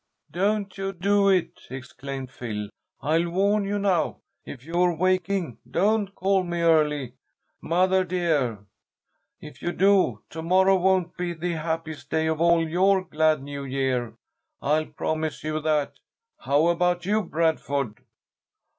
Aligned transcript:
"Don't 0.31 0.79
you 0.79 0.93
do 0.93 1.29
it!" 1.29 1.59
exclaimed 1.69 2.31
Phil. 2.31 2.69
"I'll 3.01 3.29
warn 3.29 3.65
you 3.65 3.77
now, 3.77 4.17
if 4.45 4.65
you're 4.65 4.95
waking, 4.95 5.59
don't 5.69 6.15
call 6.15 6.43
me 6.43 6.61
early, 6.63 7.13
mother, 7.61 8.03
dear. 8.03 8.65
If 9.41 9.61
you 9.61 9.71
do, 9.71 10.23
to 10.31 10.41
morrow 10.41 10.75
won't 10.77 11.15
be 11.17 11.33
the 11.33 11.51
happiest 11.53 12.09
day 12.09 12.25
of 12.25 12.41
all 12.41 12.67
your 12.67 13.03
glad 13.03 13.43
New 13.43 13.63
Year. 13.63 14.15
I'll 14.59 14.87
promise 14.87 15.43
you 15.43 15.61
that. 15.61 15.99
How 16.39 16.69
about 16.69 17.05
you, 17.05 17.21
Bradford?" 17.21 18.03